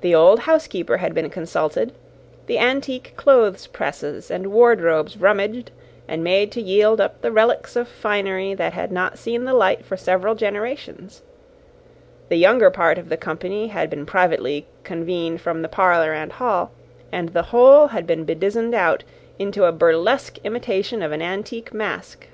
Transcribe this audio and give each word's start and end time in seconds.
The 0.00 0.14
old 0.14 0.40
housekeeper 0.48 0.96
had 0.96 1.12
been 1.12 1.28
consulted; 1.28 1.92
the 2.46 2.58
antique 2.58 3.12
clothes 3.16 3.66
presses 3.66 4.30
and 4.30 4.46
wardrobes 4.46 5.18
rummaged 5.18 5.70
and 6.08 6.24
made 6.24 6.50
to 6.52 6.62
yield 6.62 7.02
up 7.02 7.20
the 7.20 7.30
relics 7.30 7.76
of 7.76 7.86
finery 7.86 8.54
that 8.54 8.72
had 8.72 8.90
not 8.90 9.18
seen 9.18 9.44
the 9.44 9.52
light 9.52 9.84
for 9.84 9.94
several 9.94 10.36
generations; 10.36 11.20
the 12.30 12.36
younger 12.36 12.70
part 12.70 12.96
of 12.96 13.10
the 13.10 13.18
company 13.18 13.66
had 13.66 13.90
been 13.90 14.06
privately 14.06 14.66
convened 14.84 15.42
from 15.42 15.60
the 15.60 15.68
parlour 15.68 16.14
and 16.14 16.32
hall, 16.32 16.70
and 17.12 17.28
the 17.34 17.42
whole 17.52 17.88
had 17.88 18.06
been 18.06 18.24
bedizened 18.24 18.74
out, 18.74 19.04
into 19.38 19.66
a 19.66 19.70
burlesque 19.72 20.38
imitation 20.44 21.02
of 21.02 21.12
an 21.12 21.20
antique 21.20 21.74
masque. 21.74 22.26